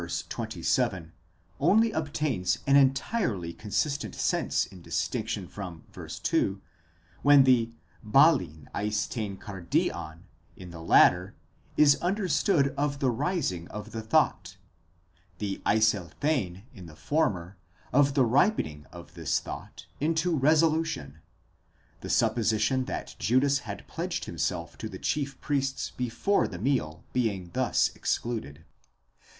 [0.29, 1.11] 27
[1.59, 6.07] only obtains an entirely consistent sense in distinction from v.
[6.23, 6.59] 2,
[7.21, 7.71] when the
[8.03, 10.21] βάλλειν εἰς τὴν καρδίαν
[10.57, 11.35] in the latter,
[11.77, 14.57] is understood of the rising of the thought,
[15.37, 17.57] the εἰσελθεῖν in the former,
[17.93, 21.19] of the ripening of this thought into resolution,
[21.99, 27.51] the supposition that Judas had pledged himself to the chief priests before the meal being
[27.53, 28.65] thus excluded.?